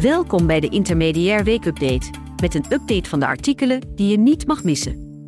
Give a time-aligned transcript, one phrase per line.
[0.00, 2.10] Welkom bij de Intermediair Weekupdate,
[2.42, 5.22] met een update van de artikelen die je niet mag missen.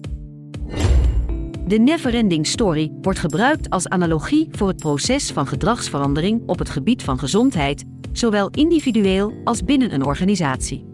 [1.67, 7.03] De Neverending Story wordt gebruikt als analogie voor het proces van gedragsverandering op het gebied
[7.03, 10.85] van gezondheid, zowel individueel als binnen een organisatie.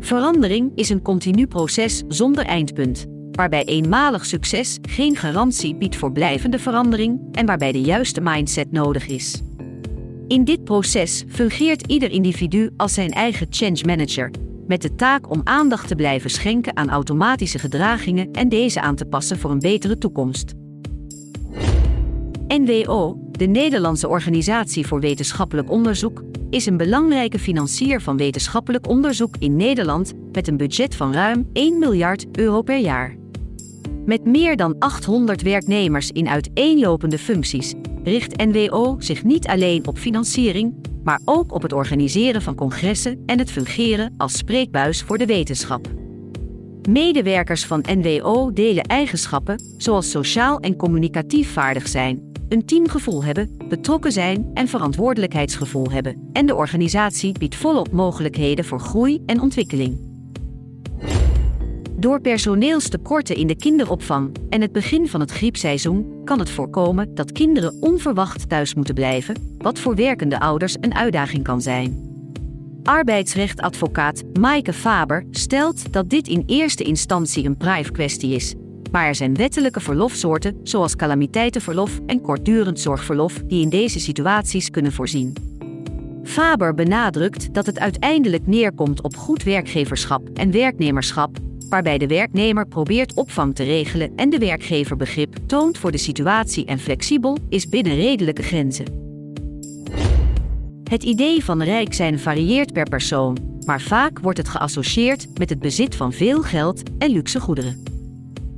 [0.00, 6.58] Verandering is een continu proces zonder eindpunt, waarbij eenmalig succes geen garantie biedt voor blijvende
[6.58, 9.42] verandering en waarbij de juiste mindset nodig is.
[10.28, 14.30] In dit proces fungeert ieder individu als zijn eigen change manager,
[14.66, 19.04] met de taak om aandacht te blijven schenken aan automatische gedragingen en deze aan te
[19.04, 20.54] passen voor een betere toekomst.
[22.48, 29.56] NWO, de Nederlandse Organisatie voor Wetenschappelijk Onderzoek, is een belangrijke financier van wetenschappelijk onderzoek in
[29.56, 33.16] Nederland met een budget van ruim 1 miljard euro per jaar.
[34.04, 37.74] Met meer dan 800 werknemers in uiteenlopende functies
[38.06, 40.74] richt NWO zich niet alleen op financiering,
[41.04, 45.88] maar ook op het organiseren van congressen en het fungeren als spreekbuis voor de wetenschap.
[46.88, 54.12] Medewerkers van NWO delen eigenschappen zoals sociaal en communicatief vaardig zijn, een teamgevoel hebben, betrokken
[54.12, 56.30] zijn en verantwoordelijkheidsgevoel hebben.
[56.32, 60.05] En de organisatie biedt volop mogelijkheden voor groei en ontwikkeling.
[61.98, 67.32] Door personeelstekorten in de kinderopvang en het begin van het griepseizoen kan het voorkomen dat
[67.32, 72.04] kinderen onverwacht thuis moeten blijven, wat voor werkende ouders een uitdaging kan zijn.
[72.82, 78.54] Arbeidsrechtadvocaat Maaike Faber stelt dat dit in eerste instantie een prive-kwestie is,
[78.90, 84.92] maar er zijn wettelijke verlofsoorten zoals calamiteitenverlof en kortdurend zorgverlof die in deze situaties kunnen
[84.92, 85.34] voorzien.
[86.22, 93.14] Faber benadrukt dat het uiteindelijk neerkomt op goed werkgeverschap en werknemerschap waarbij de werknemer probeert
[93.14, 97.94] opvang te regelen en de werkgever begrip toont voor de situatie en flexibel is binnen
[97.94, 99.04] redelijke grenzen.
[100.90, 103.36] Het idee van rijk zijn varieert per persoon,
[103.66, 107.82] maar vaak wordt het geassocieerd met het bezit van veel geld en luxe goederen.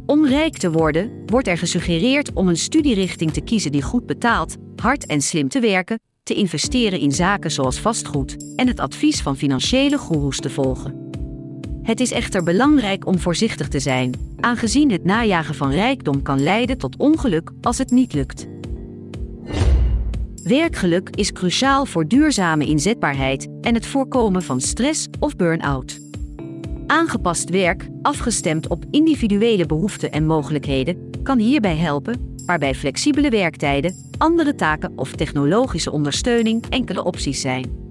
[0.06, 4.56] Om rijk te worden, wordt er gesuggereerd om een studierichting te kiezen die goed betaalt,
[4.76, 9.36] hard en slim te werken, te investeren in zaken zoals vastgoed en het advies van
[9.36, 11.07] financiële goeroes te volgen.
[11.88, 16.78] Het is echter belangrijk om voorzichtig te zijn, aangezien het najagen van rijkdom kan leiden
[16.78, 18.48] tot ongeluk als het niet lukt.
[20.42, 25.98] Werkgeluk is cruciaal voor duurzame inzetbaarheid en het voorkomen van stress of burn-out.
[26.86, 34.54] Aangepast werk, afgestemd op individuele behoeften en mogelijkheden, kan hierbij helpen, waarbij flexibele werktijden, andere
[34.54, 37.87] taken of technologische ondersteuning enkele opties zijn.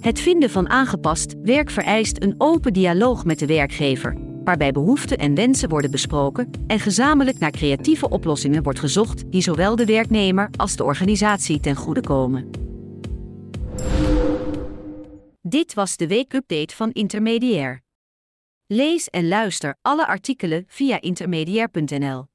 [0.00, 5.34] Het vinden van aangepast werk vereist een open dialoog met de werkgever, waarbij behoeften en
[5.34, 10.76] wensen worden besproken en gezamenlijk naar creatieve oplossingen wordt gezocht die zowel de werknemer als
[10.76, 12.50] de organisatie ten goede komen.
[15.42, 17.82] Dit was de weekupdate van Intermediair.
[18.66, 22.26] Lees en luister alle artikelen via intermediair.nl.